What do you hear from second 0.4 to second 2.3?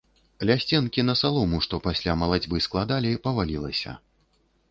Ля сценкі на салому, што пасля